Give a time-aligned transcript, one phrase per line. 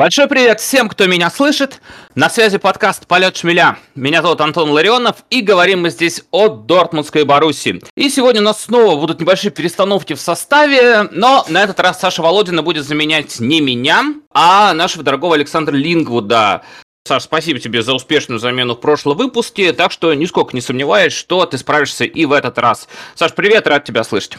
[0.00, 1.82] Большой привет всем, кто меня слышит.
[2.14, 3.76] На связи подкаст «Полет шмеля».
[3.94, 7.82] Меня зовут Антон Ларионов, и говорим мы здесь о Дортмундской Баруси.
[7.96, 12.22] И сегодня у нас снова будут небольшие перестановки в составе, но на этот раз Саша
[12.22, 16.62] Володина будет заменять не меня, а нашего дорогого Александра Лингвуда.
[17.06, 21.44] Саш, спасибо тебе за успешную замену в прошлом выпуске, так что нисколько не сомневаюсь, что
[21.44, 22.88] ты справишься и в этот раз.
[23.16, 24.38] Саш, привет, рад тебя слышать.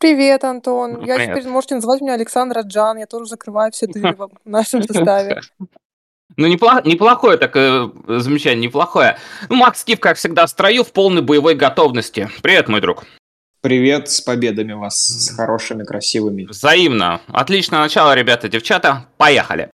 [0.00, 0.94] Привет, Антон.
[0.94, 1.36] Ну, я привет.
[1.36, 2.98] теперь можете называть меня Александра Джан.
[2.98, 5.40] Я тоже закрываю все дыры в нашем составе.
[6.36, 9.18] Ну, неплохо, неплохое такое замечание, неплохое.
[9.48, 12.30] Ну, Макс Кив, как всегда, в строю, в полной боевой готовности.
[12.42, 13.04] Привет, мой друг.
[13.60, 16.44] Привет, с победами вас, с хорошими, красивыми.
[16.44, 17.20] Взаимно.
[17.26, 19.06] Отличное начало, ребята, девчата.
[19.16, 19.70] Поехали.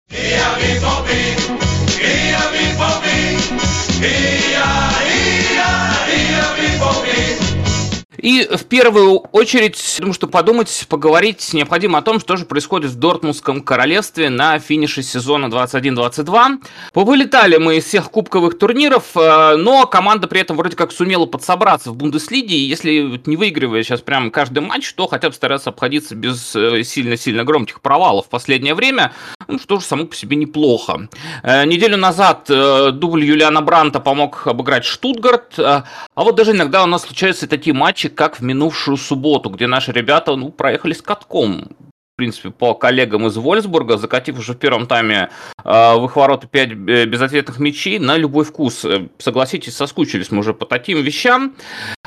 [8.23, 12.95] И в первую очередь, думаю, что подумать, поговорить необходимо о том, что же происходит в
[12.95, 16.63] Дортмундском королевстве на финише сезона 21-22.
[16.93, 21.91] Повылетали мы из всех кубковых турниров, э, но команда при этом вроде как сумела подсобраться
[21.91, 26.15] в Бундеслиге, и если не выигрывая сейчас прям каждый матч, то хотя бы стараться обходиться
[26.15, 29.11] без э, сильно-сильно громких провалов в последнее время,
[29.49, 31.09] ну, что же само по себе неплохо.
[31.43, 35.83] Э, неделю назад дубль Юлиана Бранта помог обыграть Штутгарт, а
[36.15, 40.35] вот даже иногда у нас случаются такие матчи, как в минувшую субботу, где наши ребята
[40.35, 41.75] ну, проехали с катком.
[42.13, 45.29] В принципе, по коллегам из Вольсбурга, закатив уже в первом тайме
[45.63, 48.85] э, в их ворота 5 э, безответных мячей на любой вкус.
[48.85, 51.55] Э, согласитесь, соскучились мы уже по таким вещам.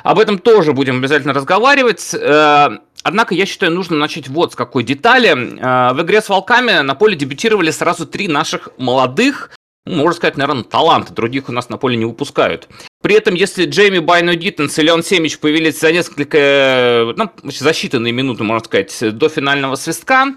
[0.04, 2.14] Об этом тоже будем обязательно разговаривать.
[2.14, 5.30] Э, однако, я считаю, нужно начать вот с какой детали.
[5.58, 9.50] Э, в игре с Волками на поле дебютировали сразу три наших молодых,
[9.86, 11.14] ну, можно сказать, наверное, таланты.
[11.14, 12.68] Других у нас на поле не выпускают.
[13.06, 18.10] При этом, если Джейми Байно Диттенс и Леон Семич появились за несколько, ну, за считанные
[18.10, 20.34] минуты, можно сказать, до финального свистка,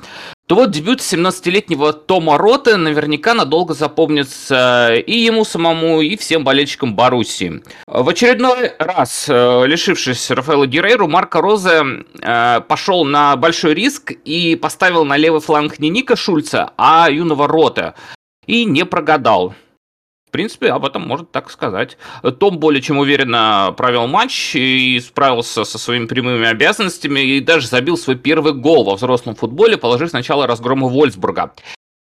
[0.47, 6.95] то вот дебют 17-летнего Тома Рота наверняка надолго запомнится и ему самому, и всем болельщикам
[6.95, 7.63] Баруси.
[7.87, 14.55] В очередной раз, э, лишившись Рафаэла Герейру, Марко Розе э, пошел на большой риск и
[14.55, 17.95] поставил на левый фланг не Ника Шульца, а юного Рота.
[18.45, 19.55] И не прогадал.
[20.29, 21.97] В принципе, об этом можно так сказать.
[22.39, 27.97] Том более чем уверенно провел матч и справился со своими прямыми обязанностями и даже забил
[27.97, 31.53] свой первый гол во взрослом футболе, положив сначала разгрома Вольсбурга.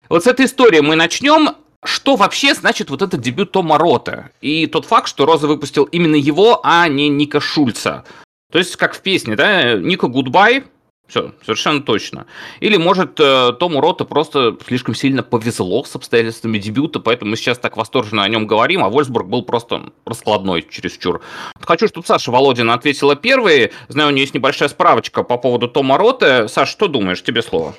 [0.09, 1.51] Вот с этой истории мы начнем.
[1.85, 4.31] Что вообще значит вот этот дебют Тома Рота?
[4.41, 8.07] И тот факт, что Роза выпустил именно его, а не Нико Шульца.
[8.51, 10.65] То есть, как в песне, да, Нико, goodbye,
[11.07, 12.27] все, совершенно точно.
[12.61, 17.59] Или, может, э, Тому Рота просто слишком сильно повезло с обстоятельствами дебюта, поэтому мы сейчас
[17.59, 21.21] так восторженно о нем говорим, а Вольсбург был просто раскладной чересчур.
[21.61, 23.73] Хочу, чтобы Саша Володина ответила первой.
[23.89, 26.49] Знаю, у нее есть небольшая справочка по поводу Тома Роты.
[26.49, 27.23] Саша, что думаешь?
[27.23, 27.75] Тебе слово.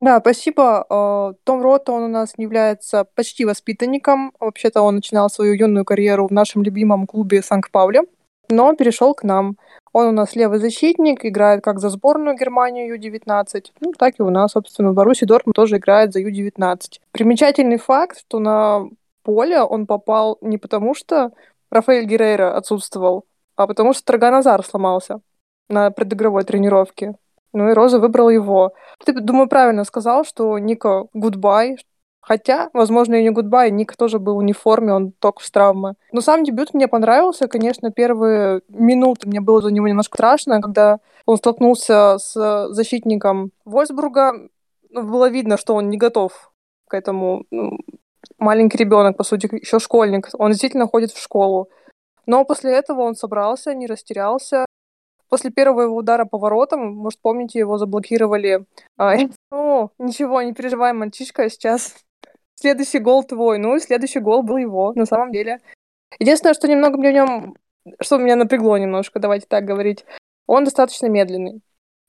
[0.00, 0.84] Да, спасибо.
[0.90, 4.32] Э, Том Рота, он у нас является почти воспитанником.
[4.40, 8.00] Вообще-то он начинал свою юную карьеру в нашем любимом клубе Санкт-Пауле,
[8.52, 9.56] но перешел к нам.
[9.92, 14.30] Он у нас левый защитник, играет как за сборную Германию Ю-19, ну, так и у
[14.30, 16.78] нас, собственно, в Баруси Дортмунд тоже играет за Ю-19.
[17.10, 18.88] Примечательный факт, что на
[19.22, 21.32] поле он попал не потому, что
[21.70, 23.24] Рафаэль Герейра отсутствовал,
[23.56, 25.20] а потому что Траганазар сломался
[25.68, 27.14] на предыгровой тренировке.
[27.52, 28.72] Ну и Роза выбрал его.
[29.04, 31.76] Ты, думаю, правильно сказал, что Нико goodbye,
[32.22, 35.94] Хотя, возможно, и не goodbye, Нико тоже был в униформе, он только с травмы.
[36.12, 37.48] Но сам дебют мне понравился.
[37.48, 44.34] Конечно, первые минуты мне было за него немножко страшно, когда он столкнулся с защитником Вольсбурга.
[44.90, 46.52] Ну, было видно, что он не готов
[46.86, 47.44] к этому.
[47.50, 47.78] Ну,
[48.38, 50.28] маленький ребенок, по сути, еще школьник.
[50.34, 51.70] Он действительно ходит в школу.
[52.26, 54.64] Но после этого он собрался, не растерялся.
[55.28, 58.64] После первого его удара по воротам, может, помните, его заблокировали.
[58.96, 59.14] А,
[59.50, 61.96] ну, ничего, не переживай, мальчишка, сейчас
[62.62, 63.58] следующий гол твой.
[63.58, 65.60] Ну и следующий гол был его, на самом деле.
[66.18, 67.56] Единственное, что немного мне в нем,
[68.00, 70.04] что меня напрягло немножко, давайте так говорить,
[70.46, 71.60] он достаточно медленный.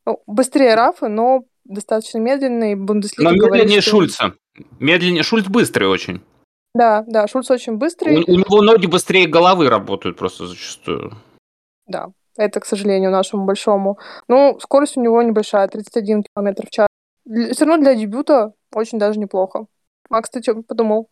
[0.05, 2.75] Ну, быстрее Рафа, но достаточно медленный.
[2.75, 3.91] Бундеслига но медленнее говорит, что...
[3.91, 4.33] Шульца.
[4.79, 5.23] Медленнее.
[5.23, 6.21] Шульц быстрый очень.
[6.75, 8.17] Да, да, Шульц очень быстрый.
[8.17, 11.13] У, у него ноги быстрее головы работают просто зачастую.
[11.87, 13.99] Да, это, к сожалению, нашему большому.
[14.27, 16.87] Ну, скорость у него небольшая, 31 км в час.
[17.25, 19.67] Все равно для дебюта очень даже неплохо.
[20.13, 21.09] Макс, ты что подумал?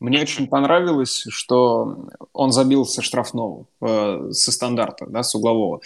[0.00, 5.82] Мне очень понравилось, что он забил со штрафного, э, со стандарта, да, с углового.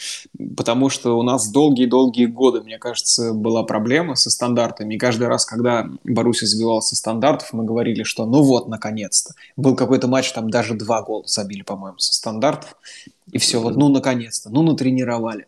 [0.57, 4.95] Потому что у нас долгие-долгие годы, мне кажется, была проблема со стандартами.
[4.95, 9.35] И каждый раз, когда Боруссия забивал со стандартов, мы говорили, что ну вот, наконец-то.
[9.57, 12.77] Был какой-то матч, там даже два гола забили, по-моему, со стандартов.
[13.33, 15.47] И все, вот, ну, наконец-то, ну, натренировали.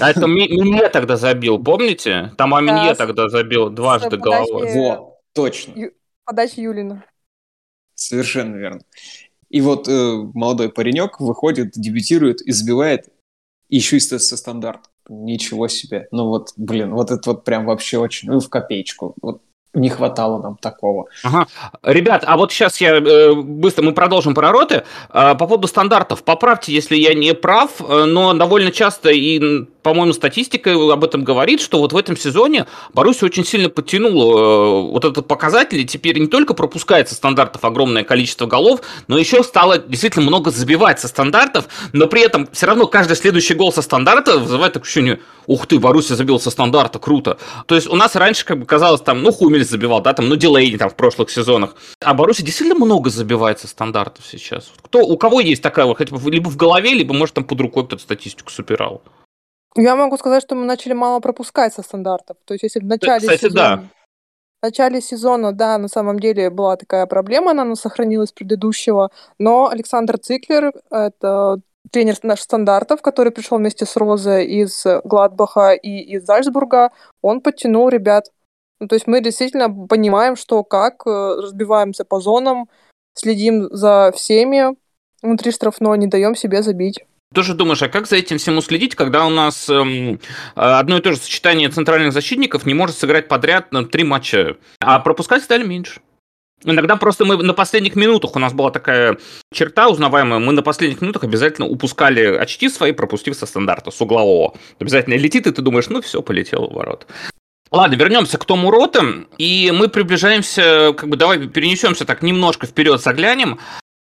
[0.00, 2.32] А это Минье тогда забил, помните?
[2.36, 4.72] Там Аминье тогда забил дважды головой.
[4.74, 5.74] Вот, точно.
[6.26, 7.04] Подачи Юлина.
[7.94, 8.82] Совершенно верно.
[9.48, 13.08] И вот э, молодой паренек выходит, дебютирует и забивает
[13.68, 14.90] еще и со стандарт.
[15.08, 16.08] Ничего себе.
[16.10, 19.14] Ну вот, блин, вот это вот прям вообще очень, ну в копеечку.
[19.22, 19.40] Вот
[19.74, 21.06] не хватало нам такого.
[21.22, 21.46] Ага.
[21.82, 24.84] Ребят, а вот сейчас я э, быстро мы продолжим про роты.
[25.10, 26.22] Э, по поводу стандартов.
[26.22, 31.60] Поправьте, если я не прав, э, но довольно часто и по-моему, статистика об этом говорит,
[31.60, 36.18] что вот в этом сезоне Боруссия очень сильно подтянула э, вот этот показатель, и теперь
[36.18, 41.66] не только пропускается стандартов огромное количество голов, но еще стало действительно много забивать со стандартов,
[41.92, 46.16] но при этом все равно каждый следующий гол со стандарта вызывает ощущение, ух ты, Боруссия
[46.16, 47.38] забил со стандарта, круто.
[47.66, 50.36] То есть у нас раньше как бы казалось там, ну, Хумель забивал, да, там, ну,
[50.36, 54.72] Дилейни там в прошлых сезонах, а Боруссия действительно много забивает со стандартов сейчас.
[54.82, 57.60] Кто, у кого есть такая вот, хотя бы либо в голове, либо, может, там под
[57.60, 59.02] рукой кто-то статистику собирал?
[59.76, 62.38] Я могу сказать, что мы начали мало пропускать со стандартов.
[62.46, 63.54] То есть, если в начале Кстати, сезона...
[63.54, 63.82] да.
[64.62, 70.18] В начале сезона, да, на самом деле была такая проблема, она сохранилась предыдущего, но Александр
[70.18, 71.60] Циклер, это
[71.90, 76.90] тренер наш стандартов, который пришел вместе с Розой из Гладбаха и из Зальцбурга,
[77.20, 78.32] он подтянул ребят.
[78.80, 82.68] Ну, то есть мы действительно понимаем, что как, э, разбиваемся по зонам,
[83.14, 84.76] следим за всеми
[85.22, 87.00] внутри штрафной, не даем себе забить.
[87.34, 90.20] Тоже думаешь, а как за этим всем уследить, когда у нас эм,
[90.54, 95.00] одно и то же сочетание центральных защитников не может сыграть подряд на три матча, а
[95.00, 96.00] пропускать стали меньше?
[96.64, 99.18] Иногда просто мы на последних минутах, у нас была такая
[99.52, 104.54] черта узнаваемая, мы на последних минутах обязательно упускали очки свои, пропустив со стандарта, с углового.
[104.78, 107.06] Обязательно летит, и ты думаешь, ну все, полетело в ворот.
[107.70, 113.00] Ладно, вернемся к тому ротам, и мы приближаемся, как бы давай перенесемся так немножко вперед,
[113.00, 113.58] заглянем.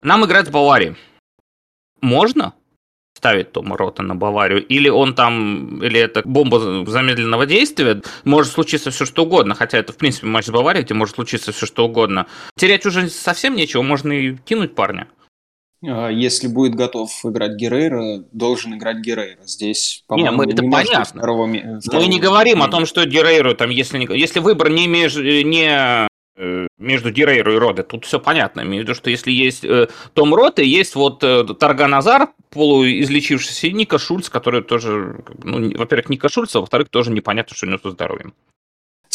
[0.01, 0.95] Нам играть с Баварией.
[2.01, 2.53] Можно?
[3.19, 8.91] ставить Тома Рота на Баварию, или он там, или это бомба замедленного действия, может случиться
[8.91, 11.85] все что угодно, хотя это, в принципе, матч с Баварией, где может случиться все что
[11.85, 12.27] угодно.
[12.55, 15.07] Терять уже совсем нечего, можно и кинуть парня.
[15.83, 19.45] А, если будет готов играть Герейра, должен играть Герейра.
[19.45, 21.21] Здесь, по-моему, не, это не понятно.
[21.21, 22.03] Второго, второго...
[22.03, 26.09] Мы не говорим о том, что Герейру, там, если, если выбор не, меж, не
[26.41, 27.83] Э, между Дирейро и Роде.
[27.83, 28.61] Тут все понятно.
[28.61, 32.29] Имею в виду, что если есть э, Том Рот и есть вот э, Тарган Азар,
[32.51, 37.65] полуизлечившийся, и Ника Шульц, который тоже, ну, во-первых, Ника Шульц, а во-вторых, тоже непонятно, что
[37.65, 38.33] у него со здоровьем.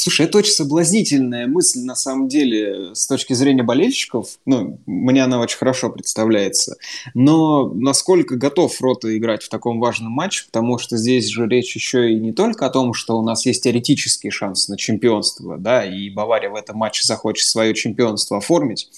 [0.05, 4.39] Слушай, это очень соблазнительная мысль, на самом деле, с точки зрения болельщиков.
[4.45, 6.77] Ну, мне она очень хорошо представляется.
[7.15, 12.13] Но насколько готов Рота играть в таком важном матче, потому что здесь же речь еще
[12.13, 16.11] и не только о том, что у нас есть теоретический шанс на чемпионство, да, и
[16.11, 18.91] Бавария в этом матче захочет свое чемпионство оформить.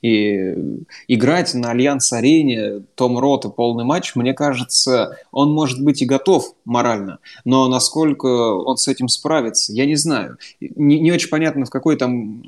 [0.00, 0.54] И
[1.08, 7.18] играть на Альянс-арене Том Рота полный матч, мне кажется, он может быть и готов морально,
[7.44, 11.96] но насколько он с этим справится, я не знаю не, не очень понятно, в какой
[11.96, 12.42] там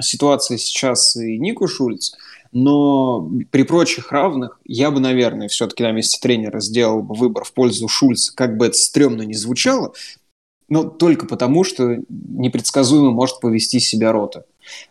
[0.00, 2.12] ситуации сейчас и Нику Шульц,
[2.52, 7.52] но при прочих равных я бы, наверное, все-таки на месте тренера сделал бы выбор в
[7.52, 9.92] пользу Шульца, как бы это стрёмно не звучало,
[10.68, 14.44] но только потому, что непредсказуемо может повести себя рота.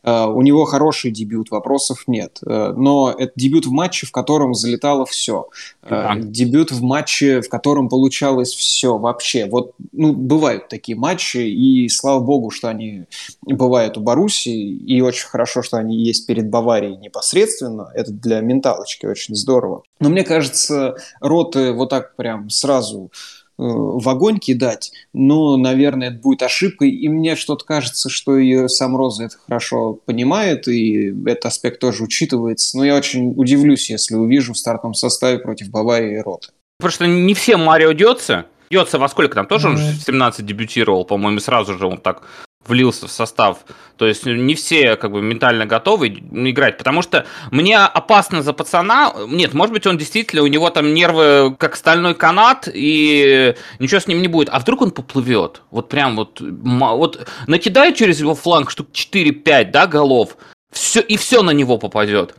[0.04, 2.40] Э, у него хороший дебют, вопросов нет.
[2.46, 5.50] Э, но это дебют в матче, в котором залетало все.
[5.84, 6.16] Э, да.
[6.18, 9.46] Дебют в матче, в котором получалось все вообще.
[9.46, 13.06] Вот, ну, бывают такие матчи, и слава богу, что они
[13.44, 17.92] бывают у Баруси, и очень хорошо, что они есть перед Баварией непосредственно.
[17.94, 19.84] Это для менталочки очень здорово.
[20.00, 26.20] Но мне кажется, роты вот так прям сразу Э, в огонь кидать, но, наверное, это
[26.20, 26.92] будет ошибкой.
[26.92, 32.04] И мне что-то кажется, что и сам Роза это хорошо понимает, и этот аспект тоже
[32.04, 32.78] учитывается.
[32.78, 36.50] Но я очень удивлюсь, если увижу в стартовом составе против Баварии и Роты.
[36.80, 38.46] Потому что не всем Марио Дется.
[38.70, 39.72] Дется во сколько там тоже mm-hmm.
[39.72, 42.24] он в 17 дебютировал, по-моему, сразу же он так
[42.68, 43.60] влился в состав.
[43.98, 49.14] То есть не все как бы ментально готовы играть, потому что мне опасно за пацана.
[49.28, 54.08] Нет, может быть, он действительно, у него там нервы как стальной канат, и ничего с
[54.08, 54.50] ним не будет.
[54.50, 55.62] А вдруг он поплывет?
[55.72, 60.38] Вот прям вот, вот накидает через его фланг штук 4-5, да, голов,
[60.72, 62.36] все, и все на него попадет.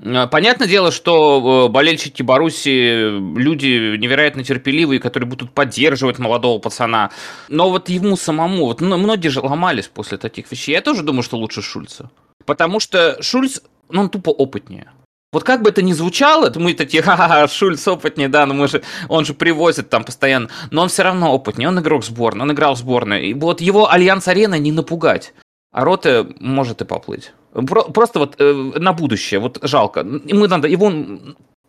[0.00, 7.10] Э, понятное дело, что э, болельщики Боруссии люди невероятно терпеливые, которые будут поддерживать молодого пацана.
[7.48, 10.72] Но вот ему самому, вот ну, многие же ломались после таких вещей.
[10.72, 12.10] Я тоже думаю, что лучше Шульца.
[12.44, 14.90] Потому что Шульц, ну, он тупо опытнее.
[15.32, 18.68] Вот как бы это ни звучало, то мы такие, ха-ха, Шульц опытнее, да, но мы
[18.68, 22.52] же, он же привозит там постоянно, но он все равно опытнее, он игрок сборной, он
[22.52, 25.32] играл в сборной, и вот его Альянс Арена не напугать,
[25.72, 27.32] а Роте может и поплыть.
[27.52, 30.04] Про, просто вот э, на будущее, вот жалко.
[30.04, 30.90] Мы надо его,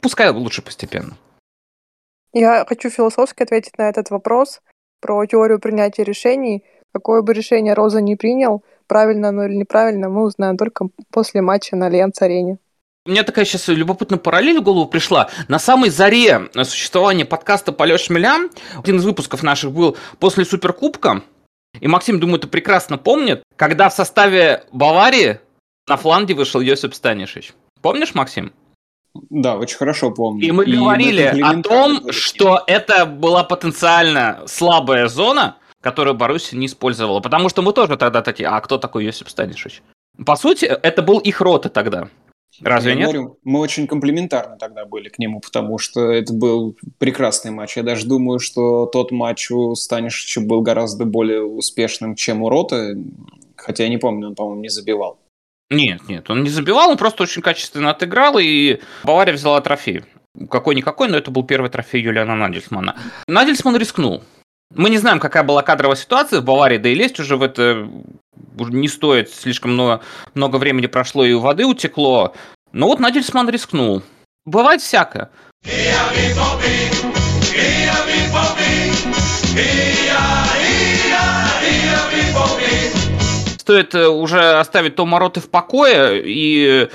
[0.02, 1.18] пускай лучше постепенно.
[2.34, 4.62] Я хочу философски ответить на этот вопрос
[5.02, 6.63] про теорию принятия решений.
[6.94, 11.75] Какое бы решение Роза не принял, правильно оно или неправильно, мы узнаем только после матча
[11.75, 12.60] на Альянс-арене.
[13.06, 15.30] У меня такая сейчас любопытная параллель в голову пришла.
[15.50, 21.22] На самой заре существования подкаста «Полет шмеля» один из выпусков наших был после Суперкубка.
[21.82, 25.40] И Максим, думаю, ты прекрасно помнит, когда в составе Баварии
[25.88, 27.54] на фланге вышел Йосип Станишич.
[27.82, 28.54] Помнишь, Максим?
[29.30, 30.48] Да, очень хорошо помню.
[30.48, 36.66] И мы и говорили о том, что это была потенциально слабая зона, которую Боруссия не
[36.66, 37.20] использовала.
[37.20, 39.84] Потому что мы тоже тогда такие, а кто такой Йосип Станишич?
[40.25, 42.10] По сути, это был их рота тогда.
[42.62, 43.12] Разве я нет?
[43.12, 47.78] Говорю, мы очень комплиментарны тогда были к нему, потому что это был прекрасный матч.
[47.78, 52.96] Я даже думаю, что тот матч у Станишича был гораздо более успешным, чем у Рота,
[53.58, 55.18] хотя я не помню, он, по-моему, не забивал.
[55.74, 60.03] Нет, нет, он не забивал, он просто очень качественно отыграл, и Бавария взяла трофей.
[60.50, 62.96] Какой-никакой, но это был первый трофей Юлиана Надельсмана.
[63.27, 64.24] Надельсман рискнул.
[64.75, 67.89] Мы не знаем, какая была кадровая ситуация в Баварии, да и лезть уже в это
[68.58, 70.01] не стоит, слишком много,
[70.34, 72.34] много времени прошло и воды утекло.
[72.72, 74.03] Но вот Надельсман рискнул.
[74.46, 75.30] Бывает всякое.
[83.63, 86.89] Стоит э, уже оставить Тома Роты в покое и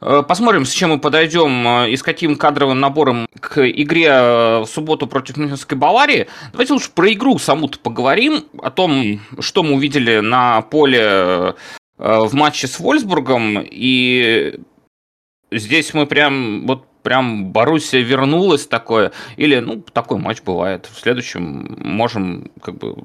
[0.00, 4.66] э, Посмотрим, с чем мы подойдем э, и с каким кадровым набором к игре в
[4.66, 6.26] субботу против Мюнхенской Баварии.
[6.50, 11.54] Давайте лучше про игру саму-то поговорим, о том, что мы увидели на поле
[11.98, 13.60] в матче с Вольсбургом.
[13.62, 14.58] И
[15.52, 20.88] здесь мы прям вот прям Боруссия вернулась такое, или, ну, такой матч бывает.
[20.92, 23.04] В следующем можем как бы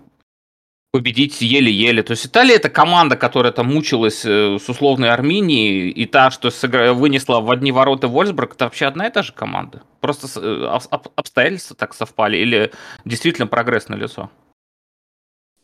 [0.93, 2.03] победить еле-еле.
[2.03, 6.51] То есть Италия это команда, которая там мучилась э, с условной Арменией, и та, что
[6.51, 6.93] сыгра...
[6.93, 9.81] вынесла в одни ворота Вольсбург, это вообще одна и та же команда.
[10.01, 10.79] Просто э,
[11.15, 12.71] обстоятельства так совпали, или
[13.05, 14.29] действительно прогресс на лицо.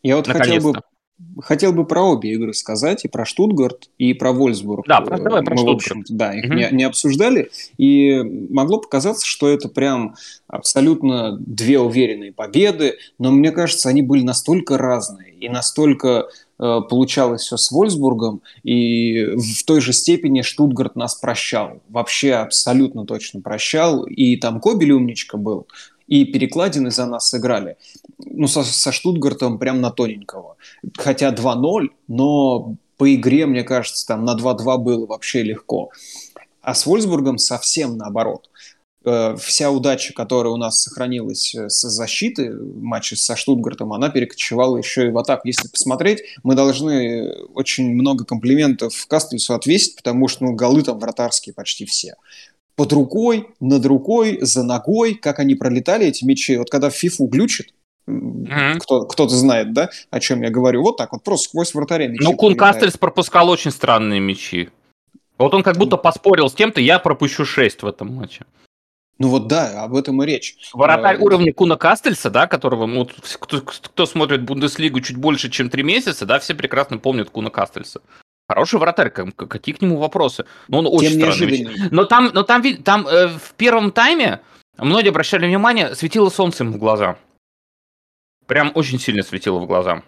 [0.02, 0.80] Я вот хотел бы
[1.42, 4.86] хотел бы про обе игры сказать, и про Штутгарт, и про Вольсбург.
[4.86, 6.06] Да, про, давай про Мы, Штутгарт.
[6.10, 6.54] Да, их угу.
[6.54, 10.14] не, не обсуждали, и могло показаться, что это прям
[10.48, 17.42] абсолютно две уверенные победы, но мне кажется, они были настолько разные, и настолько э, получалось
[17.42, 21.80] все с Вольсбургом, и в той же степени Штутгарт нас прощал.
[21.88, 25.66] Вообще абсолютно точно прощал, и там Кобель умничка был,
[26.10, 27.76] и перекладины за нас сыграли.
[28.18, 30.56] Ну, со, со Штутгартом прям на тоненького.
[30.98, 35.90] Хотя 2-0, но по игре, мне кажется, там на 2-2 было вообще легко.
[36.60, 38.50] А с Вольсбургом совсем наоборот.
[39.04, 44.76] Э, вся удача, которая у нас сохранилась э, с защиты матча со Штутгартом, она перекочевала
[44.76, 45.46] еще и в атаку.
[45.46, 51.54] Если посмотреть, мы должны очень много комплиментов Кастельсу отвесить, потому что ну, голы там вратарские
[51.54, 52.16] почти все
[52.80, 56.56] под рукой, над рукой, за ногой, как они пролетали, эти мячи.
[56.56, 57.74] Вот когда в фифу глючит,
[58.08, 58.78] mm-hmm.
[58.78, 62.24] кто, кто-то знает, да, о чем я говорю, вот так вот, просто сквозь вратаря мячи
[62.24, 64.70] Ну, Кун Кастельс пропускал очень странные мячи.
[65.36, 68.46] Вот он как будто поспорил с кем-то, я пропущу 6 в этом матче.
[69.18, 70.56] Ну вот да, об этом и речь.
[70.72, 73.06] Вратарь а, уровня Куна Кастельса, да, которого, ну,
[73.40, 78.00] кто, кто смотрит Бундеслигу чуть больше, чем три месяца, да, все прекрасно помнят Куна Кастельса.
[78.50, 80.44] Хороший вратарь, какие к нему вопросы?
[80.66, 81.88] Ну, он очень Тем странный.
[81.92, 84.40] Но там, но там, там э, в первом тайме
[84.76, 87.16] многие обращали внимание, светило солнце ему в глаза.
[88.48, 90.02] Прям очень сильно светило в глаза.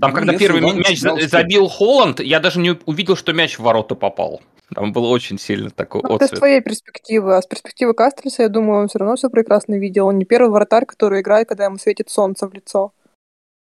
[0.00, 3.94] Там, ну, когда первый мяч забил Холланд, я даже не увидел, что мяч в ворота
[3.94, 4.42] попал.
[4.74, 6.30] Там было очень сильно такой ну, отцвет.
[6.30, 7.36] Это с твоей перспективы.
[7.36, 10.08] А с перспективы Кастельса, я думаю, он все равно все прекрасно видел.
[10.08, 12.92] Он не первый вратарь, который играет, когда ему светит солнце в лицо.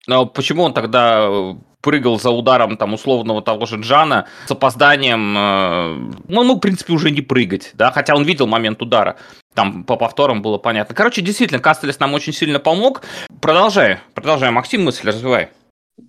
[0.06, 5.36] Но почему он тогда э, прыгал за ударом там условного того же Джана с опозданием.
[5.36, 9.16] Э, ну, он мог, в принципе, уже не прыгать, да, хотя он видел момент удара.
[9.54, 10.94] Там по повторам было понятно.
[10.94, 13.02] Короче, действительно, Кастелес нам очень сильно помог.
[13.40, 15.50] Продолжай, продолжай, Максим, мысль развивай.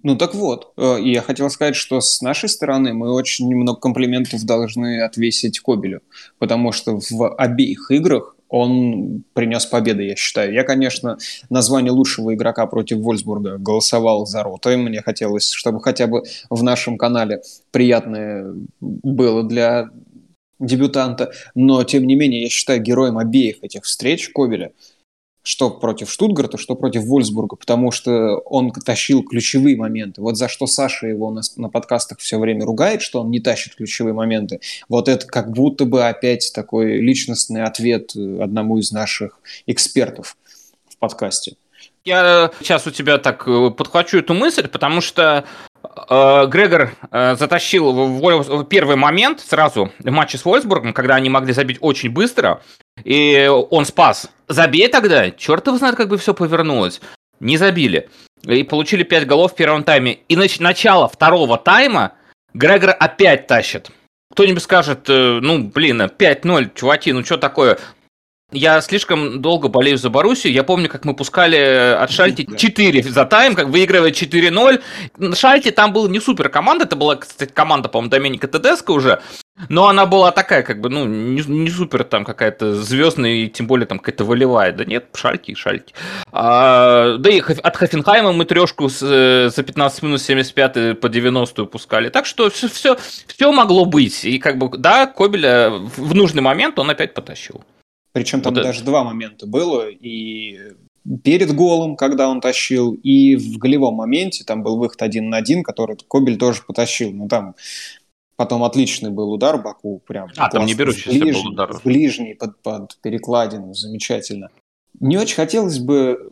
[0.01, 4.43] Ну так вот, э, я хотел сказать, что с нашей стороны мы очень много комплиментов
[4.43, 6.01] должны отвесить Кобелю,
[6.39, 10.53] потому что в обеих играх он принес победы, я считаю.
[10.53, 11.17] Я, конечно,
[11.49, 14.77] название лучшего игрока против Вольсбурга голосовал за Рота.
[14.77, 17.41] Мне хотелось, чтобы хотя бы в нашем канале
[17.71, 19.89] приятное было для
[20.59, 21.31] дебютанта.
[21.55, 24.71] Но, тем не менее, я считаю героем обеих этих встреч Кобеля–
[25.43, 30.21] что против Штутгарта, что против Вольсбурга, потому что он тащил ключевые моменты.
[30.21, 33.75] Вот за что Саша его на, на подкастах все время ругает, что он не тащит
[33.75, 34.61] ключевые моменты.
[34.87, 40.37] Вот это как будто бы опять такой личностный ответ одному из наших экспертов
[40.87, 41.55] в подкасте.
[42.05, 45.45] Я сейчас у тебя так э, подхвачу эту мысль, потому что
[45.83, 51.53] э, Грегор э, затащил в первый момент сразу в матче с Вольсбургом, когда они могли
[51.53, 52.61] забить очень быстро,
[53.03, 54.29] и он спас.
[54.47, 57.01] Забей тогда, черт его знает, как бы все повернулось.
[57.39, 58.09] не забили.
[58.43, 60.19] И получили 5 голов в первом тайме.
[60.29, 62.13] И нач- начало второго тайма
[62.53, 63.89] Грегор опять тащит.
[64.31, 67.79] Кто-нибудь скажет, э, ну, блин, 5-0, чуваки, ну что такое?
[68.51, 70.53] Я слишком долго болею за Боруссию.
[70.53, 75.35] Я помню, как мы пускали э, от Шальти 4 за тайм, как выигрывая 4-0.
[75.35, 79.21] Шальти там была не супер команда, это была, кстати, команда, по-моему, Доменика Тедеско уже.
[79.69, 83.67] Но она была такая, как бы, ну, не, не супер там какая-то звездная, и тем
[83.67, 84.71] более там какая-то волевая.
[84.71, 85.93] Да нет, шальки и шальки.
[86.31, 91.65] А, да и от Хофенхайма мы трешку с, э, за 15 минут 75 по 90
[91.65, 92.09] пускали.
[92.09, 94.25] Так что все, все, все могло быть.
[94.25, 97.63] И как бы, да, Кобеля в нужный момент он опять потащил.
[98.11, 98.87] Причем там вот даже это.
[98.87, 100.59] два момента было, и
[101.23, 105.63] перед голом, когда он тащил, и в голевом моменте, там был выход один на один,
[105.63, 107.11] который Кобель тоже потащил.
[107.11, 107.55] Ну, там
[108.43, 110.29] потом отличный был удар Баку, прям.
[110.35, 111.41] А, там не берущийся ближ...
[111.41, 111.79] был удар.
[111.83, 114.49] ближний, под, под перекладину, замечательно.
[114.99, 116.29] Не очень хотелось бы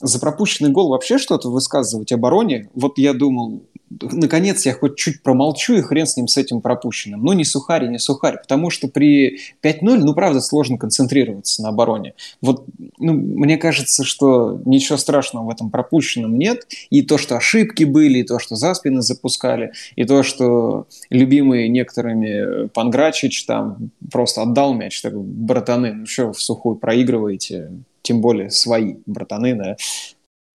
[0.00, 2.68] за пропущенный гол вообще что-то высказывать обороне.
[2.74, 3.62] Вот я думал,
[4.00, 7.22] наконец я хоть чуть промолчу, и хрен с ним, с этим пропущенным.
[7.22, 12.14] Ну, не сухарь, не сухарь, потому что при 5-0, ну, правда, сложно концентрироваться на обороне.
[12.40, 12.64] Вот,
[12.98, 18.18] ну, мне кажется, что ничего страшного в этом пропущенном нет, и то, что ошибки были,
[18.18, 24.74] и то, что за спины запускали, и то, что любимый некоторыми Панграчич там просто отдал
[24.74, 27.70] мяч, так, братаны, ну что, в сухую проигрываете,
[28.02, 29.76] тем более свои братаны, да,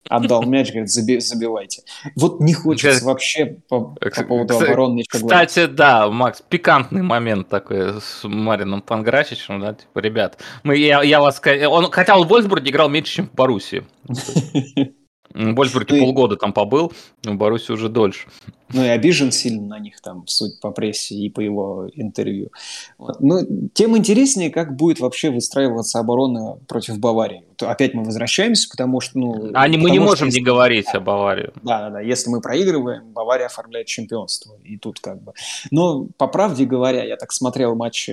[0.09, 1.83] отдал мяч, говорит, заби, забивайте.
[2.15, 5.49] Вот не хочется вообще по, по поводу кстати, обороны ничего говорить.
[5.49, 11.21] Кстати, да, Макс, пикантный момент такой с Марином Панграчичем, да, типа, ребят, мы, я, я
[11.21, 11.41] вас...
[11.45, 13.83] Он, хотя он в Вольсбурге играл меньше, чем в Боруссии.
[15.37, 16.91] В Вольсбурге ну, полгода там побыл,
[17.23, 18.27] в Боруссии уже дольше.
[18.73, 22.49] Ну и обижен сильно на них там, суть по прессе и по его интервью.
[22.97, 23.21] Вот.
[23.21, 23.39] Но
[23.73, 27.43] тем интереснее, как будет вообще выстраиваться оборона против Баварии.
[27.61, 29.17] Опять мы возвращаемся, потому что...
[29.17, 31.51] Ну, а мы не можем не говорить о Баварии.
[31.63, 32.01] Да, да, да.
[32.01, 34.55] Если мы проигрываем, Бавария оформляет чемпионство.
[34.63, 35.33] И тут как бы...
[35.71, 38.11] Но, по правде говоря, я так смотрел матчи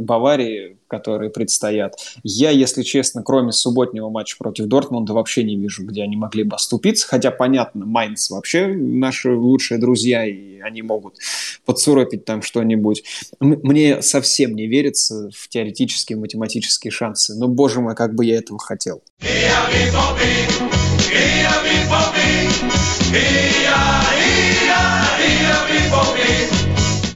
[0.00, 1.96] Баварии, которые предстоят.
[2.22, 6.57] Я, если честно, кроме субботнего матча против Дортмунда, вообще не вижу, где они могли бы
[6.58, 7.06] оступиться.
[7.06, 11.16] Хотя, понятно, Майнц вообще наши лучшие друзья, и они могут
[11.64, 13.04] подсуропить там что-нибудь.
[13.40, 17.34] Мне совсем не верится в теоретические математические шансы.
[17.34, 19.02] Но, боже мой, как бы я этого хотел.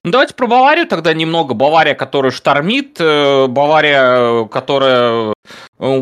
[0.05, 1.55] Давайте про Баварию тогда немного.
[1.55, 5.33] Бавария, которая штормит, э, Бавария, которая э,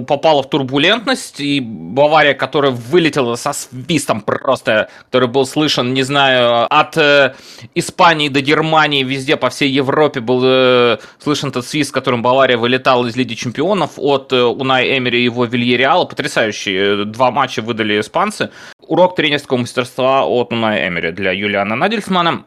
[0.07, 6.67] попала в турбулентность, и Бавария, которая вылетела со свистом просто, который был слышен, не знаю,
[6.71, 7.35] от э,
[7.75, 13.07] Испании до Германии, везде по всей Европе был э, слышен этот свист, которым Бавария вылетала
[13.07, 16.05] из Лиги Чемпионов от э, Унай Эмери и его Вильяреала.
[16.05, 18.51] Потрясающие два матча выдали испанцы.
[18.87, 22.45] Урок тренерского мастерства от Унай Эмери для Юлиана Надельсмана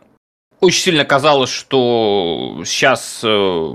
[0.63, 3.74] очень сильно казалось, что сейчас э,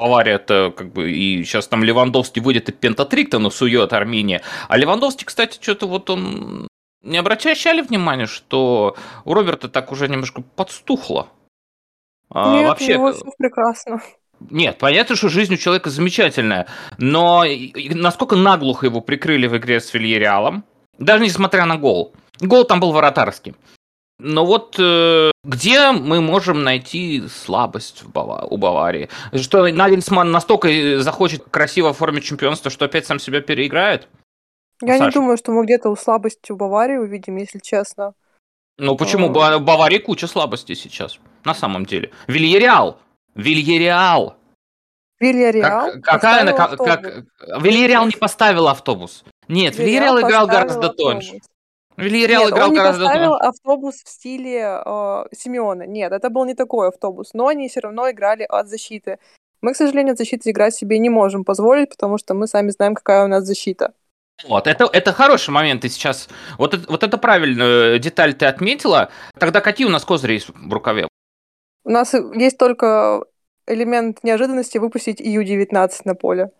[0.00, 4.42] Бавария это как бы и сейчас там Левандовский выйдет и Пентатриктона сует Армения.
[4.68, 6.68] А Левандовский, кстати, что-то вот он
[7.02, 11.28] не обращали внимания, что у Роберта так уже немножко подстухло.
[12.30, 14.00] А, Нет, вообще, у него все прекрасно.
[14.48, 17.44] Нет, понятно, что жизнь у человека замечательная, но
[17.90, 20.64] насколько наглухо его прикрыли в игре с Вильяреалом,
[20.98, 22.14] даже несмотря на гол.
[22.40, 23.54] Гол там был вратарский.
[24.22, 29.08] Но вот э, где мы можем найти слабость в Бава- у Баварии?
[29.34, 34.08] Что Нагельсман настолько э, захочет красиво оформить чемпионство, что опять сам себя переиграет?
[34.82, 35.06] Я Саша?
[35.06, 38.12] не думаю, что мы где-то у слабости у Баварии увидим, если честно.
[38.78, 39.26] Ну почему?
[39.40, 39.58] А...
[39.58, 42.10] В Баварии куча слабостей сейчас, на самом деле.
[42.26, 42.98] Вильяреал!
[43.34, 44.36] Вильяреал!
[45.18, 45.92] Вильяреал?
[45.92, 47.04] Как, какая она, как, как...
[47.60, 49.24] Вильяреал не поставил автобус.
[49.48, 51.26] Нет, Вильяреал, Вильяреал играл гораздо автобус.
[51.26, 51.38] тоньше.
[51.96, 53.44] Вильяреал Нет, играл он не гораздо поставил дольше.
[53.44, 55.86] автобус в стиле э, Симеона.
[55.86, 59.18] Нет, это был не такой автобус, но они все равно играли от защиты.
[59.60, 62.94] Мы, к сожалению, от защиты играть себе не можем позволить, потому что мы сами знаем,
[62.94, 63.92] какая у нас защита.
[64.48, 65.84] Вот, это, это хороший момент.
[65.84, 69.10] И сейчас вот, это, вот это правильную деталь ты отметила.
[69.38, 71.08] Тогда какие у нас козыри есть в рукаве?
[71.84, 73.24] У нас есть только
[73.66, 76.50] элемент неожиданности выпустить Ю-19 на поле.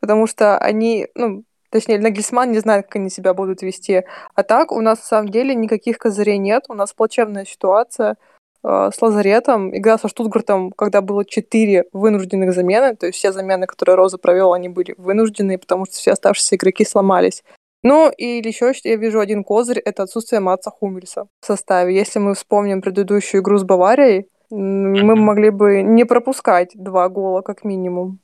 [0.00, 4.04] Потому что они, ну, Точнее, Нагельсман не знает, как они себя будут вести.
[4.34, 6.64] А так у нас, на самом деле, никаких козырей нет.
[6.68, 8.16] У нас плачевная ситуация
[8.64, 9.76] э, с Лазаретом.
[9.76, 14.54] Игра со Штутгартом, когда было четыре вынужденных замены, то есть все замены, которые Роза провел,
[14.54, 17.42] они были вынужденные, потому что все оставшиеся игроки сломались.
[17.82, 21.94] Ну, и еще я вижу один козырь, это отсутствие Матса Хумельса в составе.
[21.94, 27.64] Если мы вспомним предыдущую игру с Баварией, мы могли бы не пропускать два гола как
[27.64, 28.20] минимум.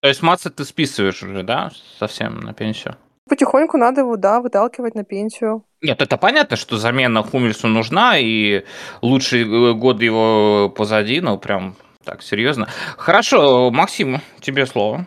[0.00, 2.96] То есть Матса ты списываешь уже, да, совсем на пенсию?
[3.28, 5.64] Потихоньку надо его, да, выталкивать на пенсию.
[5.82, 8.64] Нет, это понятно, что замена Хумельсу нужна, и
[9.02, 12.68] лучший э, год его позади, ну прям так, серьезно.
[12.96, 15.06] Хорошо, Максим, тебе слово.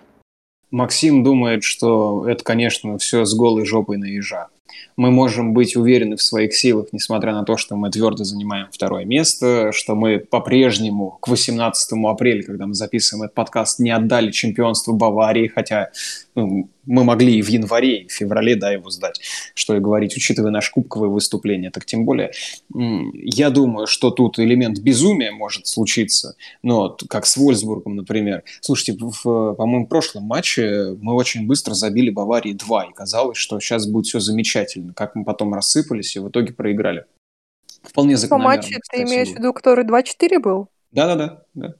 [0.70, 4.50] Максим думает, что это, конечно, все с голой жопой на ежа
[4.98, 9.06] мы можем быть уверены в своих силах, несмотря на то, что мы твердо занимаем второе
[9.06, 14.94] место, что мы по-прежнему к 18 апреля, когда мы записываем этот подкаст, не отдали чемпионство
[14.94, 15.92] Баварии, хотя
[16.36, 19.22] ну, мы могли и в январе, и в феврале да, его сдать,
[19.54, 21.72] что и говорить, учитывая наше кубковое выступление.
[21.72, 22.32] Так тем более,
[22.74, 28.44] я думаю, что тут элемент безумия может случиться, но как с Вольсбургом, например.
[28.62, 33.88] Слушайте, в, по-моему, прошлом матче мы очень быстро забили Баварии 2, и казалось, что сейчас
[33.88, 34.61] будет все замечательно.
[34.96, 37.06] Как мы потом рассыпались и в итоге проиграли.
[37.84, 38.50] Вполне закономерно.
[38.50, 40.70] По матче ты имеешь в виду, который 2-4 был?
[40.92, 41.44] Да-да-да.
[41.54, 41.74] Да,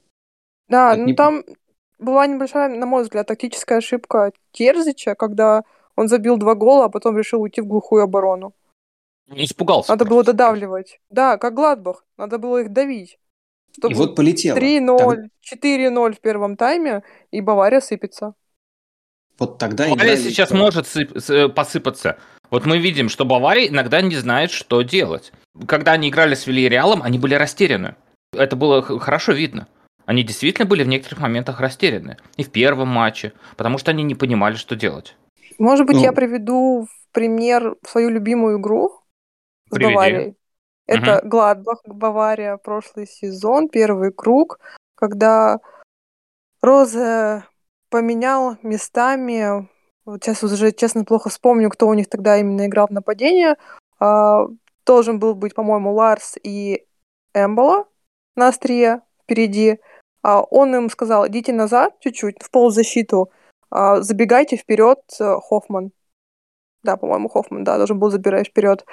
[0.68, 1.14] да ну не...
[1.14, 1.44] там
[1.98, 5.62] была небольшая, на мой взгляд, тактическая ошибка Терзича, когда
[5.96, 8.54] он забил два гола, а потом решил уйти в глухую оборону.
[9.34, 9.92] Испугался.
[9.92, 11.00] Надо было додавливать.
[11.10, 12.04] Да, как Гладбах.
[12.16, 13.18] Надо было их давить.
[13.72, 14.56] Чтобы и вот полетело.
[14.56, 15.64] 3-0, так...
[15.64, 18.34] 4-0 в первом тайме, и Бавария сыпется.
[19.38, 20.56] Вот тогда Бавария сейчас что...
[20.56, 21.54] может сып...
[21.54, 22.18] посыпаться.
[22.52, 25.32] Вот мы видим, что Бавария иногда не знает, что делать.
[25.66, 27.96] Когда они играли с Вильяреалом, они были растеряны.
[28.34, 29.68] Это было хорошо видно.
[30.04, 32.18] Они действительно были в некоторых моментах растеряны.
[32.36, 35.16] И в первом матче, потому что они не понимали, что делать.
[35.58, 36.02] Может быть, ну...
[36.02, 39.00] я приведу в пример свою любимую игру
[39.70, 39.94] с Приведи.
[39.94, 40.34] Баварией.
[40.86, 41.28] Это угу.
[41.28, 44.58] Гладбах, Бавария, прошлый сезон, первый круг,
[44.94, 45.58] когда
[46.60, 47.46] Роза
[47.88, 49.68] поменял местами,
[50.04, 53.56] вот сейчас уже, честно, плохо вспомню, кто у них тогда именно играл в нападение,
[53.98, 54.46] а,
[54.84, 56.86] должен был быть, по-моему, Ларс и
[57.34, 57.86] Эмбола
[58.34, 59.78] на острие впереди,
[60.22, 63.30] а он им сказал, идите назад чуть-чуть, в полузащиту,
[63.70, 65.92] а, забегайте вперед, э, Хоффман.
[66.82, 68.84] Да, по-моему, Хоффман, да, должен был забирать вперед.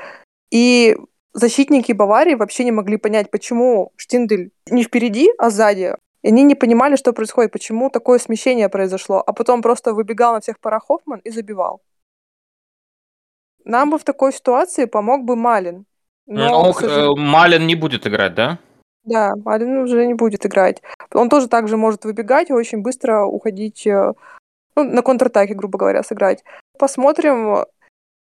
[0.51, 0.95] И
[1.33, 5.95] защитники Баварии вообще не могли понять, почему Штиндель не впереди, а сзади.
[6.21, 9.23] И они не понимали, что происходит, почему такое смещение произошло.
[9.25, 11.81] А потом просто выбегал на всех пара Хоффман и забивал.
[13.65, 15.85] Нам бы в такой ситуации помог бы Малин.
[16.27, 17.15] Но, ну, сожалению...
[17.15, 18.59] Малин не будет играть, да?
[19.03, 20.81] Да, Ален уже не будет играть.
[21.13, 24.13] Он тоже также может выбегать и очень быстро уходить, э,
[24.75, 26.43] ну, на контратаке, грубо говоря, сыграть.
[26.77, 27.65] Посмотрим.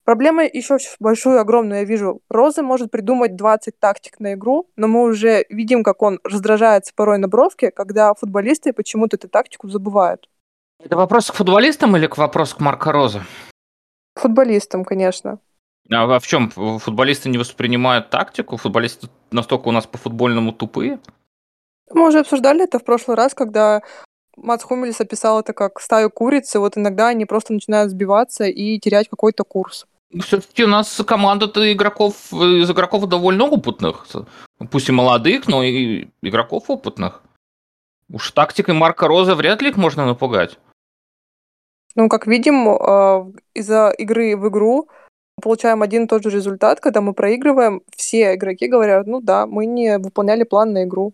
[0.07, 2.21] Проблема еще большую, огромную я вижу.
[2.29, 7.17] Роза может придумать 20 тактик на игру, но мы уже видим, как он раздражается порой
[7.17, 10.29] на бровке, когда футболисты почему-то эту тактику забывают.
[10.81, 13.23] Это вопрос к футболистам или к вопросу к Марко Роза?
[14.15, 15.39] Футболистам, конечно.
[15.91, 16.51] А, а в чем?
[16.51, 18.55] Футболисты не воспринимают тактику?
[18.55, 20.99] Футболисты настолько у нас по-футбольному тупые?
[21.91, 23.81] Мы уже обсуждали это в прошлый раз, когда
[24.37, 26.59] Мац Хумелис описал это как стаю курицы.
[26.59, 29.85] Вот иногда они просто начинают сбиваться и терять какой-то курс.
[30.21, 34.07] Все-таки у нас команда-то игроков, из игроков довольно опытных.
[34.71, 37.21] Пусть и молодых, но и игроков опытных.
[38.09, 40.57] Уж тактикой Марка Роза вряд ли их можно напугать.
[41.95, 44.87] Ну, как видим, э, из-за игры в игру
[45.41, 49.65] получаем один и тот же результат, когда мы проигрываем, все игроки говорят, ну да, мы
[49.65, 51.13] не выполняли план на игру.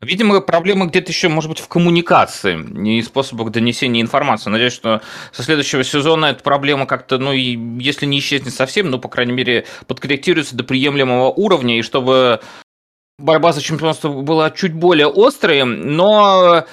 [0.00, 4.50] Видимо, проблема где-то еще, может быть, в коммуникации и способах донесения информации.
[4.50, 5.00] Надеюсь, что
[5.30, 9.32] со следующего сезона эта проблема как-то, ну, и если не исчезнет совсем, ну, по крайней
[9.32, 12.40] мере, подкорректируется до приемлемого уровня, и чтобы
[13.18, 15.64] борьба за чемпионство была чуть более острой.
[15.64, 16.64] Но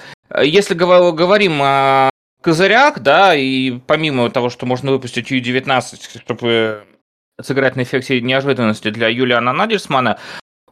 [0.41, 2.09] если говорим о
[2.41, 6.83] козырях, да, и помимо того, что можно выпустить U19, чтобы
[7.41, 10.19] сыграть на эффекте неожиданности для Юлиана Надельсмана,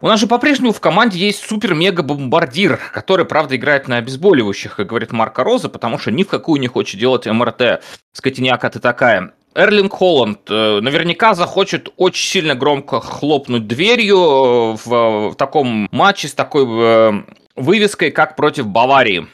[0.02, 5.12] у нас же по-прежнему в команде есть супер-мега-бомбардир, который, правда, играет на обезболивающих, как говорит
[5.12, 7.84] Марко Роза, потому что ни в какую не хочет делать МРТ.
[8.14, 9.34] Скотиняка ты такая.
[9.56, 16.28] Эрлинг Холланд э, наверняка захочет очень сильно громко хлопнуть дверью э, в, в таком матче
[16.28, 17.24] с такой э,
[17.56, 19.28] вывеской, как против Баварии.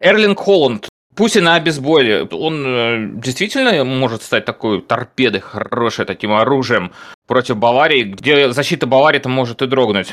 [0.00, 2.24] Эрлинг Холланд Пусть и на обезболе.
[2.24, 6.92] Он э, действительно может стать такой торпедой хорошей, таким оружием
[7.26, 10.12] против Баварии, где защита Баварии-то может и дрогнуть.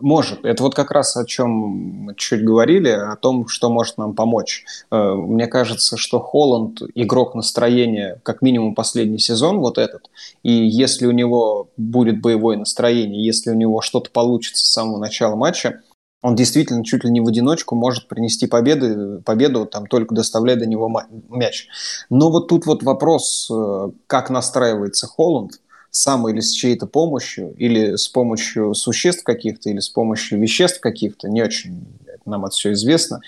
[0.00, 0.44] Может.
[0.44, 4.64] Это вот как раз о чем чуть говорили, о том, что может нам помочь.
[4.90, 10.10] Э, мне кажется, что Холланд игрок настроения, как минимум последний сезон, вот этот.
[10.42, 15.34] И если у него будет боевое настроение, если у него что-то получится с самого начала
[15.34, 15.80] матча,
[16.22, 20.66] он действительно чуть ли не в одиночку может принести победы, победу, там, только доставляя до
[20.66, 20.90] него
[21.30, 21.68] мяч.
[22.10, 25.60] Но вот тут вот вопрос, э, как настраивается Холланд,
[25.96, 31.28] сам или с чьей-то помощью, или с помощью существ каких-то, или с помощью веществ каких-то,
[31.28, 31.86] не очень
[32.26, 33.20] нам это все известно.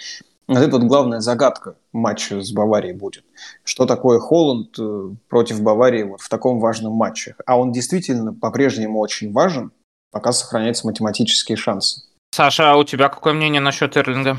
[0.46, 3.24] Вот это вот главная загадка матча с Баварией будет.
[3.64, 7.36] Что такое Холланд э, против Баварии вот в таком важном матче?
[7.46, 9.72] А он действительно по-прежнему очень важен,
[10.10, 12.02] пока сохраняются математические шансы.
[12.32, 14.38] Саша, а у тебя какое мнение насчет Эрлинга?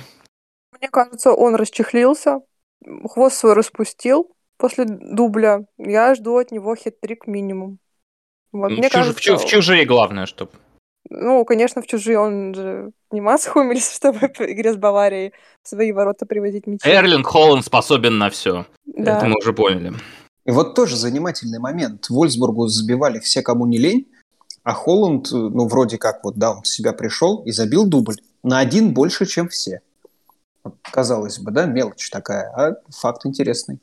[0.79, 2.39] Мне кажется, он расчехлился,
[3.07, 5.65] хвост свой распустил после дубля.
[5.77, 7.79] Я жду от него хит-трик минимум.
[8.51, 10.51] Вот, мне в, кажется, в, в чужие главное, чтобы.
[11.09, 15.33] Ну, конечно, в чужие он же не массу умелись, чтобы в игре с Баварией
[15.63, 16.87] в свои ворота приводить мячи.
[16.87, 18.65] Эрлинг Холланд способен на все.
[18.85, 19.17] Да.
[19.17, 19.93] Это мы уже поняли.
[20.45, 22.09] И вот тоже занимательный момент.
[22.09, 24.07] Вольсбургу забивали все, кому не лень,
[24.63, 28.59] а Холланд, ну, вроде как вот, да, он в себя пришел и забил дубль на
[28.59, 29.81] один больше, чем все.
[30.91, 33.79] Казалось бы, да, мелочь такая, а факт интересный.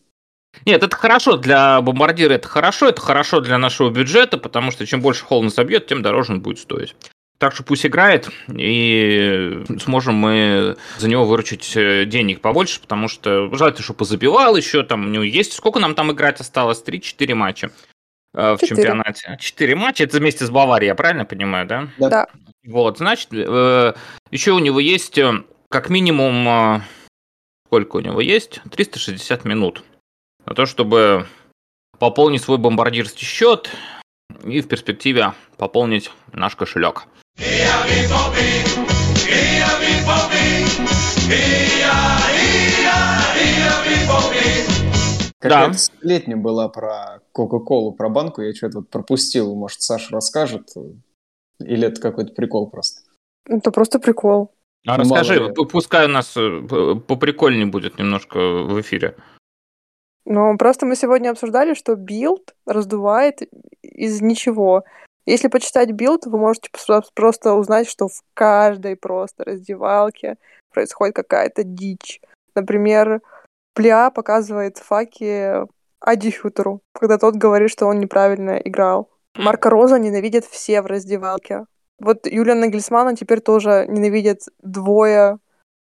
[0.64, 5.00] Нет, это хорошо для бомбардира, это хорошо, это хорошо для нашего бюджета, потому что чем
[5.00, 6.94] больше Холланд забьет, тем дороже он будет стоить.
[7.38, 13.54] Так что пусть играет, и сможем мы за него выручить э, денег побольше, потому что
[13.54, 15.52] желательно, чтобы позабивал еще, там у него есть...
[15.52, 16.82] Сколько нам там играть осталось?
[16.82, 17.70] 3-4 матча
[18.32, 18.68] э, в 4.
[18.68, 19.36] чемпионате.
[19.38, 21.88] Четыре матча, это вместе с Баварией, я правильно понимаю, да?
[21.98, 22.26] Да.
[22.64, 23.92] Вот, значит, э,
[24.30, 25.18] еще у него есть
[25.68, 26.82] как минимум...
[27.66, 28.62] Сколько у него есть?
[28.70, 29.82] 360 минут
[30.46, 31.26] на то, чтобы
[31.98, 33.70] пополнить свой бомбардирский счет
[34.44, 37.04] и в перспективе пополнить наш кошелек.
[45.38, 45.78] Какая-то да.
[45.78, 48.42] сплетня была про Кока-Колу, про банку.
[48.42, 49.54] Я что-то вот пропустил.
[49.54, 50.72] Может, Саша расскажет?
[51.61, 53.02] Или это какой-то прикол просто?
[53.48, 54.52] Это просто прикол.
[54.87, 56.61] А ну, расскажи, пускай у нас э,
[57.06, 59.16] поприкольнее будет немножко в эфире.
[60.26, 63.42] Ну, просто мы сегодня обсуждали, что Bild раздувает
[63.80, 64.82] из ничего.
[65.24, 66.68] Если почитать Bild, вы можете
[67.14, 70.36] просто узнать, что в каждой просто раздевалке
[70.74, 72.20] происходит какая-то дичь.
[72.56, 73.22] Например,
[73.72, 75.64] Плеа показывает факи
[76.00, 79.08] Ади Хютеру, когда тот говорит, что он неправильно играл.
[79.36, 81.66] Марка Роза ненавидят все в раздевалке.
[82.00, 85.38] Вот Юлия Нагельсмана теперь тоже ненавидят двое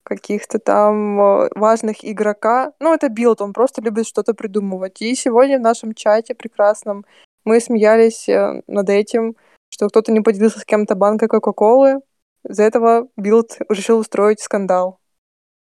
[0.05, 2.73] каких-то там э, важных игрока.
[2.79, 5.01] Ну, это Bild, он просто любит что-то придумывать.
[5.03, 7.05] И сегодня в нашем чате прекрасном
[7.45, 9.37] мы смеялись э, над этим,
[9.71, 12.01] что кто-то не поделился с кем-то банкой Кока-Колы.
[12.49, 14.99] Из-за этого Bild решил устроить скандал.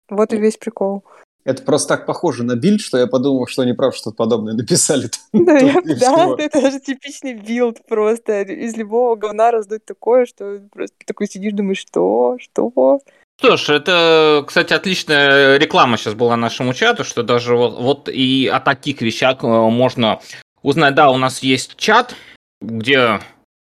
[0.09, 1.03] Вот и весь прикол.
[1.47, 5.09] Это просто так похоже на Bild, что я подумал, что они правда что-то подобное написали.
[5.31, 8.41] Да, да это же типичный Bild просто.
[8.41, 12.99] Из любого говна раздуть такое, что просто такой сидишь, думаешь, что, что?
[13.39, 18.47] Что ж, это, кстати, отличная реклама сейчас была нашему чату, что даже вот, вот и
[18.47, 20.19] о таких вещах э, можно
[20.63, 20.95] узнать.
[20.95, 22.15] Да, у нас есть чат,
[22.61, 23.21] где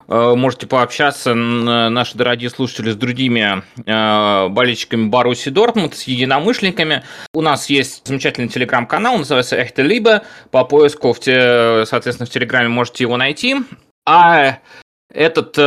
[0.07, 7.03] э, можете пообщаться, наши дорогие слушатели, с другими э, болельщиками Боруссии Дортмунд, с единомышленниками.
[7.33, 10.23] У нас есть замечательный телеграм-канал, называется Эхте Либо.
[10.51, 13.57] По поиску, в те, соответственно, в телеграме можете его найти.
[14.05, 14.59] А
[15.13, 15.57] этот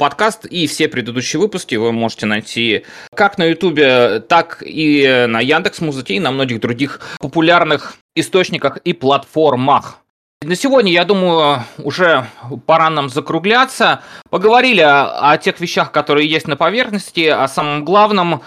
[0.00, 5.82] подкаст и все предыдущие выпуски вы можете найти как на Ютубе, так и на Яндекс
[5.82, 9.98] Музыке и на многих других популярных источниках и платформах.
[10.42, 12.26] На сегодня, я думаю, уже
[12.64, 14.00] пора нам закругляться.
[14.30, 18.40] Поговорили о, о тех вещах, которые есть на поверхности, о самом главном.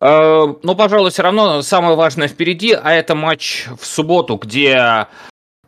[0.00, 5.06] Э, но, пожалуй, все равно самое важное впереди, а это матч в субботу, где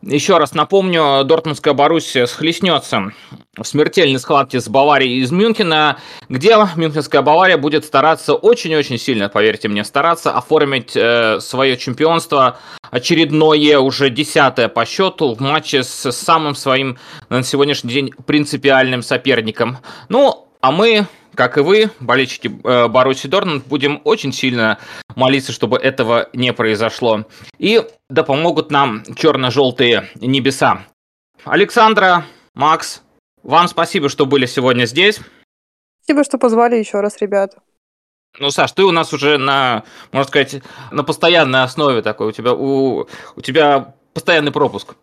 [0.07, 3.13] еще раз напомню, Дортмундская Боруссия схлестнется
[3.57, 9.69] в смертельной схватке с Баварией из Мюнхена, где Мюнхенская Бавария будет стараться очень-очень сильно, поверьте
[9.69, 12.59] мне, стараться оформить э, свое чемпионство
[12.91, 19.79] очередное, уже десятое по счету, в матче с самым своим на сегодняшний день принципиальным соперником.
[20.09, 24.79] Ну, а мы как и вы, болельщики э, Боруссии Дортмунд, будем очень сильно
[25.15, 27.27] молиться, чтобы этого не произошло.
[27.59, 30.87] И да помогут нам черно-желтые небеса.
[31.45, 33.03] Александра, Макс,
[33.43, 35.21] вам спасибо, что были сегодня здесь.
[36.03, 37.57] Спасибо, что позвали еще раз, ребят.
[38.39, 42.29] Ну, Саш, ты у нас уже на, можно сказать, на постоянной основе такой.
[42.29, 44.95] У тебя, у, у тебя постоянный пропуск.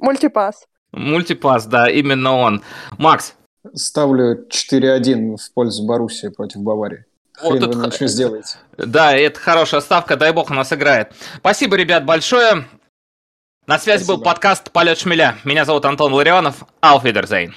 [0.00, 0.66] Мультипас.
[0.92, 2.62] Мультипас, да, именно он.
[2.96, 3.34] Макс,
[3.74, 7.04] Ставлю 4-1 в пользу Боруссии против Баварии.
[7.42, 8.56] Вот Хрен вы что сделаете.
[8.76, 11.12] Да, это хорошая ставка, дай бог она сыграет.
[11.36, 12.66] Спасибо, ребят, большое.
[13.66, 14.16] На связи Спасибо.
[14.16, 15.36] был подкаст «Полет шмеля».
[15.44, 16.64] Меня зовут Антон Ларионов.
[16.80, 17.54] Ауфидерзейн.